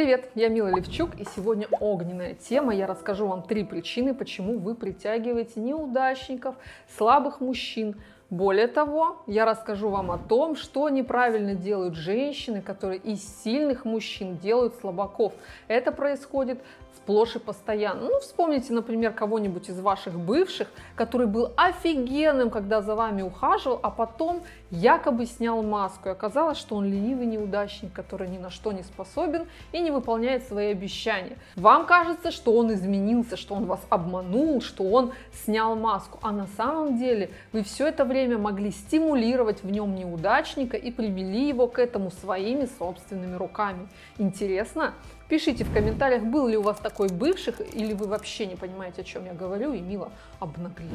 [0.00, 2.74] Привет, я Мила Левчук, и сегодня огненная тема.
[2.74, 6.54] Я расскажу вам три причины, почему вы притягиваете неудачников,
[6.96, 7.96] слабых мужчин.
[8.30, 14.38] Более того, я расскажу вам о том, что неправильно делают женщины, которые из сильных мужчин
[14.38, 15.34] делают слабаков.
[15.68, 16.62] Это происходит
[16.96, 18.02] сплошь и постоянно.
[18.02, 23.90] Ну, вспомните, например, кого-нибудь из ваших бывших, который был офигенным, когда за вами ухаживал, а
[23.90, 26.08] потом якобы снял маску.
[26.08, 30.44] И оказалось, что он ленивый неудачник, который ни на что не способен и не выполняет
[30.44, 31.36] свои обещания.
[31.56, 35.12] Вам кажется, что он изменился, что он вас обманул, что он
[35.44, 36.18] снял маску.
[36.22, 41.48] А на самом деле вы все это время могли стимулировать в нем неудачника и привели
[41.48, 43.88] его к этому своими собственными руками.
[44.18, 44.94] Интересно?
[45.30, 49.04] Пишите в комментариях, был ли у вас такой бывших, или вы вообще не понимаете, о
[49.04, 50.90] чем я говорю, и мило обнаглели.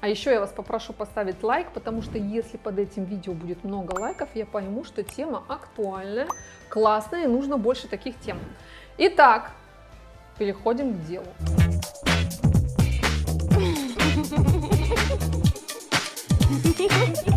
[0.00, 3.92] А еще я вас попрошу поставить лайк, потому что если под этим видео будет много
[3.92, 6.26] лайков, я пойму, что тема актуальная,
[6.68, 8.40] классная, и нужно больше таких тем.
[8.98, 9.52] Итак,
[10.36, 11.26] переходим к делу.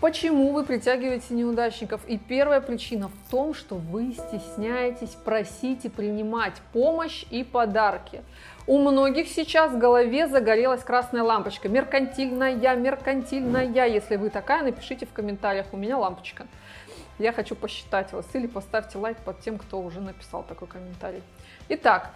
[0.00, 2.02] Почему вы притягиваете неудачников?
[2.06, 8.22] И первая причина в том, что вы стесняетесь просить и принимать помощь и подарки.
[8.66, 11.70] У многих сейчас в голове загорелась красная лампочка.
[11.70, 13.86] Меркантильная, меркантильная.
[13.86, 15.66] Если вы такая, напишите в комментариях.
[15.72, 16.46] У меня лампочка.
[17.18, 18.26] Я хочу посчитать вас.
[18.34, 21.22] Или поставьте лайк под тем, кто уже написал такой комментарий.
[21.70, 22.10] Итак,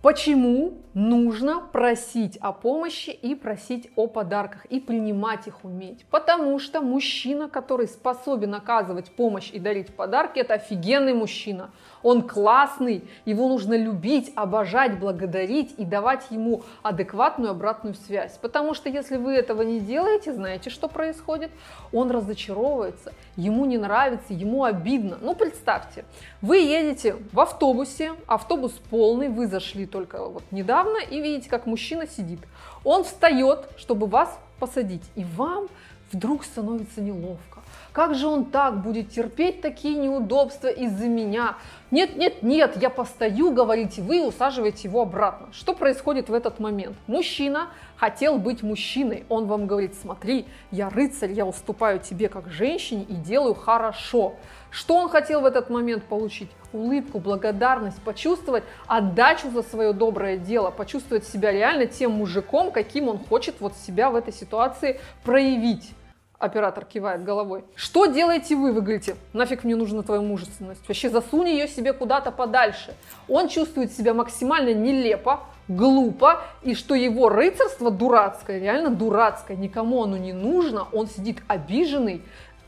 [0.00, 6.06] Почему нужно просить о помощи и просить о подарках и принимать их уметь?
[6.08, 11.72] Потому что мужчина, который способен оказывать помощь и дарить подарки, это офигенный мужчина.
[12.04, 18.38] Он классный, его нужно любить, обожать, благодарить и давать ему адекватную обратную связь.
[18.40, 21.50] Потому что если вы этого не делаете, знаете, что происходит?
[21.92, 25.18] Он разочаровывается, ему не нравится, ему обидно.
[25.20, 26.04] Ну, представьте,
[26.40, 32.06] вы едете в автобусе, автобус полный, вы зашли только вот недавно и видите, как мужчина
[32.06, 32.40] сидит.
[32.84, 35.68] Он встает, чтобы вас посадить, и вам
[36.12, 37.60] вдруг становится неловко.
[37.92, 41.56] Как же он так будет терпеть такие неудобства из-за меня?
[41.90, 45.48] Нет, нет, нет, я постою, говорите вы, усаживаете его обратно.
[45.52, 46.98] Что происходит в этот момент?
[47.06, 49.24] Мужчина хотел быть мужчиной.
[49.30, 54.34] Он вам говорит, смотри, я рыцарь, я уступаю тебе как женщине и делаю хорошо.
[54.70, 56.50] Что он хотел в этот момент получить?
[56.74, 63.18] Улыбку, благодарность, почувствовать отдачу за свое доброе дело, почувствовать себя реально тем мужиком, каким он
[63.18, 65.90] хочет вот себя в этой ситуации проявить.
[66.38, 67.64] Оператор кивает головой.
[67.74, 68.72] Что делаете вы?
[68.72, 70.86] Вы говорите, нафиг мне нужна твоя мужественность.
[70.86, 72.94] Вообще засунь ее себе куда-то подальше.
[73.28, 80.16] Он чувствует себя максимально нелепо, глупо, и что его рыцарство дурацкое, реально дурацкое, никому оно
[80.16, 82.22] не нужно, он сидит обиженный,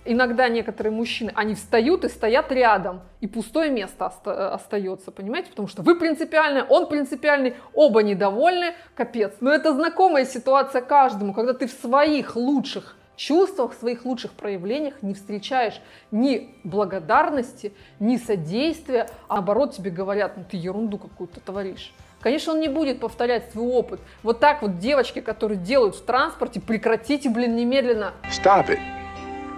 [0.05, 5.51] иногда некоторые мужчины, они встают и стоят рядом, и пустое место оста- остается, понимаете?
[5.51, 9.35] Потому что вы принципиальный, он принципиальный, оба недовольны, капец.
[9.41, 15.03] Но это знакомая ситуация каждому, когда ты в своих лучших чувствах, в своих лучших проявлениях
[15.03, 21.93] не встречаешь ни благодарности, ни содействия, а наоборот тебе говорят, ну ты ерунду какую-то творишь.
[22.23, 24.01] Конечно, он не будет повторять свой опыт.
[24.23, 28.13] Вот так вот девочки, которые делают в транспорте, прекратите, блин, немедленно.
[28.31, 28.79] Stop it.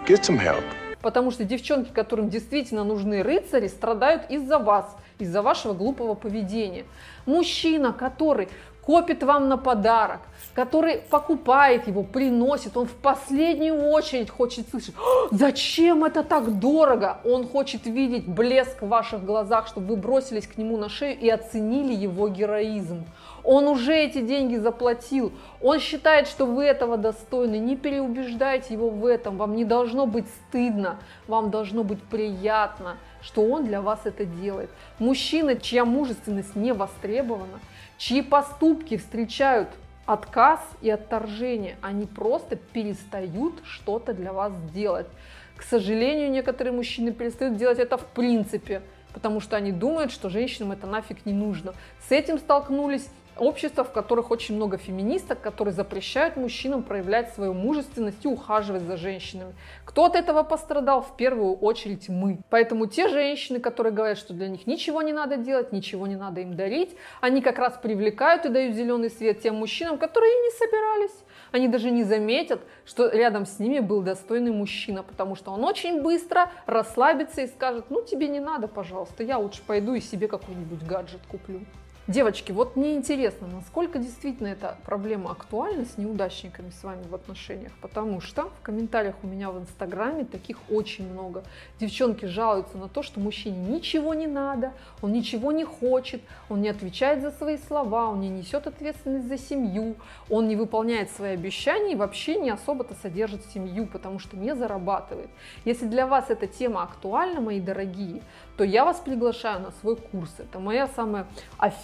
[0.07, 0.65] Get some help.
[1.01, 6.85] Потому что девчонки, которым действительно нужны рыцари, страдают из-за вас, из-за вашего глупого поведения.
[7.27, 8.49] Мужчина, который
[8.85, 10.21] копит вам на подарок,
[10.55, 14.95] который покупает его, приносит, он в последнюю очередь хочет слышать,
[15.31, 17.19] зачем это так дорого?
[17.25, 21.29] Он хочет видеть блеск в ваших глазах, чтобы вы бросились к нему на шею и
[21.29, 23.05] оценили его героизм.
[23.45, 27.57] Он уже эти деньги заплатил, он считает, что вы этого достойны.
[27.57, 33.43] Не переубеждайте его в этом, вам не должно быть стыдно, вам должно быть приятно, что
[33.43, 34.71] он для вас это делает.
[34.99, 37.59] Мужчина, чья мужественность не востребована,
[38.03, 39.69] чьи поступки встречают
[40.07, 45.07] отказ и отторжение, они просто перестают что-то для вас делать.
[45.57, 48.83] К сожалению, некоторые мужчины перестают делать это в принципе,
[49.13, 51.75] потому что они думают, что женщинам это нафиг не нужно.
[52.09, 53.07] С этим столкнулись
[53.37, 58.97] общества, в которых очень много феминисток, которые запрещают мужчинам проявлять свою мужественность и ухаживать за
[58.97, 59.55] женщинами.
[59.85, 61.03] Кто от этого пострадал?
[61.03, 62.39] В первую очередь мы.
[62.51, 66.41] Поэтому те женщины, которые говорят, что для них ничего не надо делать, ничего не надо
[66.41, 70.51] им дарить, они как раз привлекают и дают зеленый свет тем мужчинам, которые и не
[70.51, 71.25] собирались.
[71.53, 76.03] Они даже не заметят, что рядом с ними был достойный мужчина, потому что он очень
[76.03, 80.83] быстро расслабится и скажет, ну тебе не надо, пожалуйста, я лучше пойду и себе какой-нибудь
[80.83, 81.61] гаджет куплю.
[82.09, 87.71] Девочки, вот мне интересно, насколько действительно эта проблема актуальна с неудачниками с вами в отношениях,
[87.81, 91.45] потому что в комментариях у меня в инстаграме таких очень много.
[91.79, 96.71] Девчонки жалуются на то, что мужчине ничего не надо, он ничего не хочет, он не
[96.71, 99.95] отвечает за свои слова, он не несет ответственность за семью,
[100.29, 105.31] он не выполняет свои обещания и вообще не особо-то содержит семью, потому что не зарабатывает.
[105.65, 108.23] Если для вас эта тема актуальна, мои дорогие,
[108.57, 110.35] то я вас приглашаю на свой курс.
[110.39, 111.27] Это моя самая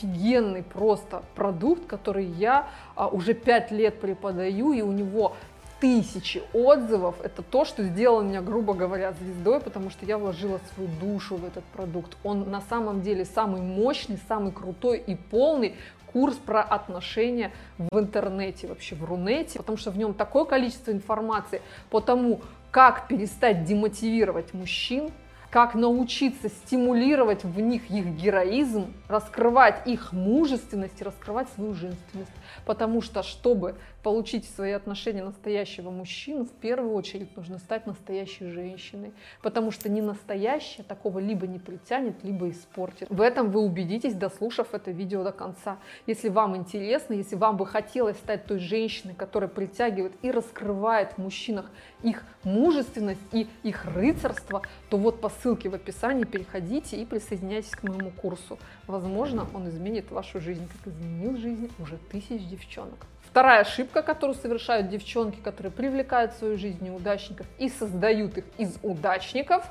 [0.08, 5.36] офигенный просто продукт, который я а, уже пять лет преподаю, и у него
[5.80, 7.16] тысячи отзывов.
[7.22, 11.44] Это то, что сделало меня, грубо говоря, звездой, потому что я вложила свою душу в
[11.44, 12.16] этот продукт.
[12.24, 15.76] Он на самом деле самый мощный, самый крутой и полный
[16.12, 21.60] курс про отношения в интернете, вообще в Рунете, потому что в нем такое количество информации
[21.90, 22.40] по тому,
[22.70, 25.10] как перестать демотивировать мужчин,
[25.50, 32.30] как научиться стимулировать в них их героизм, раскрывать их мужественность и раскрывать свою женственность.
[32.64, 39.12] Потому что, чтобы получить свои отношения настоящего мужчину, в первую очередь нужно стать настоящей женщиной.
[39.42, 43.08] Потому что не настоящая такого либо не притянет, либо испортит.
[43.10, 45.78] В этом вы убедитесь, дослушав это видео до конца.
[46.06, 51.18] Если вам интересно, если вам бы хотелось стать той женщиной, которая притягивает и раскрывает в
[51.18, 51.70] мужчинах
[52.02, 57.82] их мужественность и их рыцарство, то вот по ссылке в описании переходите и присоединяйтесь к
[57.82, 58.58] моему курсу.
[58.98, 63.06] Возможно, он изменит вашу жизнь, как изменил жизнь уже тысяч девчонок.
[63.30, 68.76] Вторая ошибка, которую совершают девчонки, которые привлекают в свою жизнь неудачников и создают их из
[68.82, 69.64] удачников,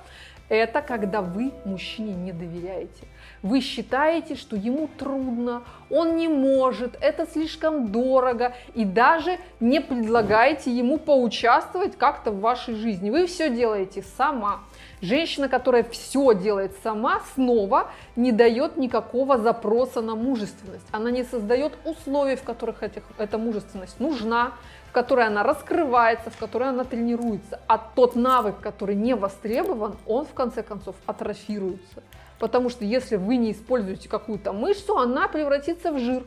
[0.47, 3.03] это когда вы мужчине не доверяете.
[3.41, 10.71] Вы считаете, что ему трудно, он не может, это слишком дорого, и даже не предлагаете
[10.71, 13.09] ему поучаствовать как-то в вашей жизни.
[13.09, 14.61] Вы все делаете сама.
[15.01, 20.85] Женщина, которая все делает сама, снова не дает никакого запроса на мужественность.
[20.91, 24.53] Она не создает условий, в которых этих, эта мужественность нужна,
[24.89, 27.59] в которой она раскрывается, в которой она тренируется.
[27.67, 32.01] А тот навык, который не востребован, он в конце концов атрофируется.
[32.39, 36.23] Потому что если вы не используете какую-то мышцу, она превратится в жир.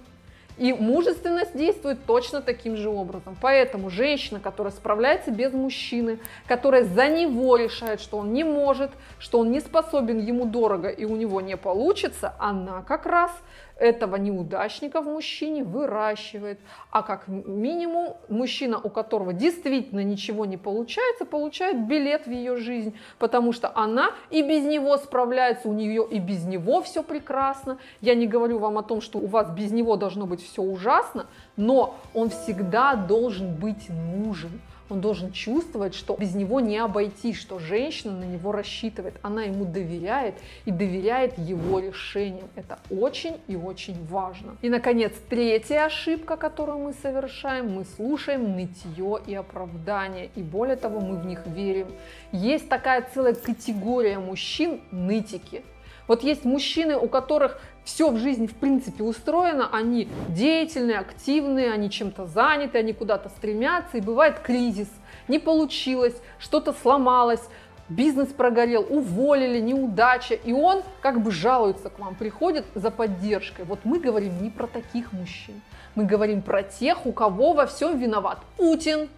[0.59, 3.37] И мужественность действует точно таким же образом.
[3.41, 9.39] Поэтому женщина, которая справляется без мужчины, которая за него решает, что он не может, что
[9.39, 13.31] он не способен, ему дорого и у него не получится, она как раз
[13.81, 16.61] этого неудачника в мужчине выращивает.
[16.91, 22.95] А как минимум мужчина, у которого действительно ничего не получается, получает билет в ее жизнь,
[23.19, 27.79] потому что она и без него справляется, у нее и без него все прекрасно.
[28.01, 31.27] Я не говорю вам о том, что у вас без него должно быть все ужасно,
[31.57, 34.61] но он всегда должен быть нужен.
[34.91, 39.65] Он должен чувствовать, что без него не обойти, что женщина на него рассчитывает, она ему
[39.65, 40.35] доверяет
[40.65, 42.49] и доверяет его решениям.
[42.57, 44.57] Это очень и очень важно.
[44.63, 51.01] И, наконец, третья ошибка, которую мы совершаем, мы слушаем нытье и оправдание, и более того,
[51.01, 51.89] мы в них верим.
[52.33, 55.63] Есть такая целая категория мужчин нытики.
[56.11, 61.89] Вот есть мужчины, у которых все в жизни в принципе устроено, они деятельные, активные, они
[61.89, 64.89] чем-то заняты, они куда-то стремятся, и бывает кризис,
[65.29, 67.49] не получилось, что-то сломалось,
[67.89, 73.65] бизнес прогорел, уволили, неудача, и он как бы жалуется к вам, приходит за поддержкой.
[73.65, 75.61] Вот мы говорим не про таких мужчин,
[75.95, 79.09] мы говорим про тех, у кого во всем виноват Путин,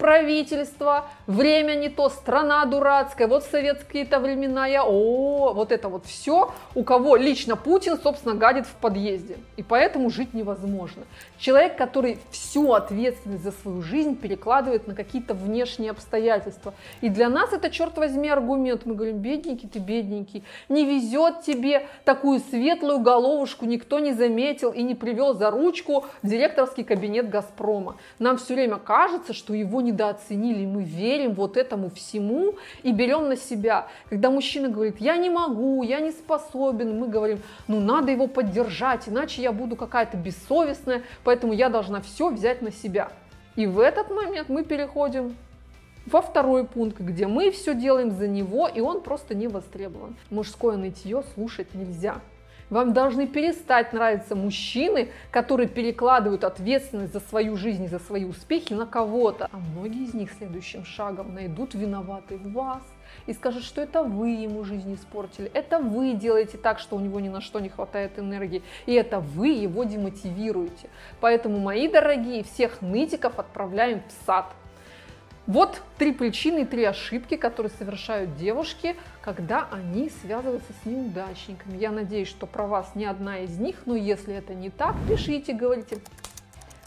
[0.00, 6.52] правительство, время не то, страна дурацкая, вот советские-то времена я, о, вот это вот все,
[6.74, 9.36] у кого лично Путин, собственно, гадит в подъезде.
[9.58, 11.02] И поэтому жить невозможно.
[11.38, 16.72] Человек, который всю ответственность за свою жизнь перекладывает на какие-то внешние обстоятельства.
[17.02, 18.86] И для нас это, черт возьми, аргумент.
[18.86, 24.82] Мы говорим, бедненький ты, бедненький, не везет тебе такую светлую головушку, никто не заметил и
[24.82, 27.96] не привел за ручку в директорский кабинет «Газпрома».
[28.18, 33.28] Нам все время кажется, что его не недооценили, мы верим вот этому всему и берем
[33.28, 33.88] на себя.
[34.08, 39.08] Когда мужчина говорит, я не могу, я не способен, мы говорим, ну надо его поддержать,
[39.08, 43.12] иначе я буду какая-то бессовестная, поэтому я должна все взять на себя.
[43.56, 45.36] И в этот момент мы переходим
[46.06, 50.16] во второй пункт, где мы все делаем за него, и он просто не востребован.
[50.30, 52.20] Мужское нытье слушать нельзя.
[52.70, 58.72] Вам должны перестать нравиться мужчины, которые перекладывают ответственность за свою жизнь и за свои успехи
[58.72, 59.48] на кого-то.
[59.50, 62.82] А многие из них следующим шагом найдут виноваты в вас
[63.26, 67.18] и скажут, что это вы ему жизнь испортили, это вы делаете так, что у него
[67.18, 70.88] ни на что не хватает энергии, и это вы его демотивируете.
[71.20, 74.46] Поэтому, мои дорогие, всех нытиков отправляем в сад.
[75.46, 81.78] Вот три причины, три ошибки, которые совершают девушки, когда они связываются с неудачниками.
[81.78, 85.54] Я надеюсь, что про вас ни одна из них, но если это не так, пишите,
[85.54, 85.98] говорите,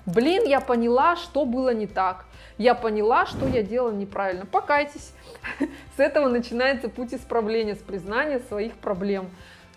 [0.05, 2.25] блин, я поняла, что было не так.
[2.57, 4.45] Я поняла, что я делала неправильно.
[4.45, 5.11] Покайтесь.
[5.97, 9.29] С этого начинается путь исправления, с признания своих проблем.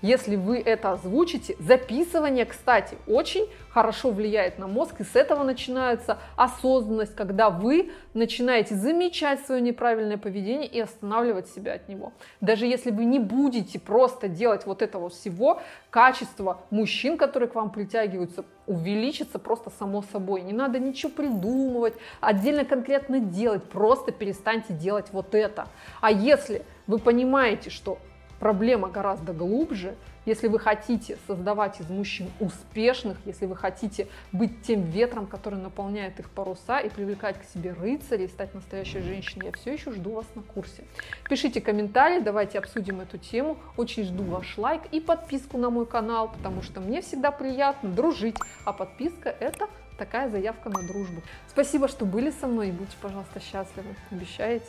[0.03, 6.19] Если вы это озвучите, записывание, кстати, очень хорошо влияет на мозг, и с этого начинается
[6.37, 12.13] осознанность, когда вы начинаете замечать свое неправильное поведение и останавливать себя от него.
[12.41, 15.61] Даже если вы не будете просто делать вот этого всего,
[15.91, 20.43] качество мужчин, которые к вам притягиваются, увеличится просто само собой.
[20.43, 25.69] Не надо ничего придумывать, отдельно конкретно делать, просто перестаньте делать вот это.
[26.01, 27.99] А если вы понимаете, что
[28.39, 29.95] проблема гораздо глубже.
[30.25, 36.19] Если вы хотите создавать из мужчин успешных, если вы хотите быть тем ветром, который наполняет
[36.19, 40.27] их паруса и привлекать к себе рыцарей, стать настоящей женщиной, я все еще жду вас
[40.35, 40.83] на курсе.
[41.29, 43.57] Пишите комментарии, давайте обсудим эту тему.
[43.77, 48.37] Очень жду ваш лайк и подписку на мой канал, потому что мне всегда приятно дружить,
[48.65, 51.23] а подписка это такая заявка на дружбу.
[51.49, 53.95] Спасибо, что были со мной и будьте, пожалуйста, счастливы.
[54.11, 54.67] Обещаете?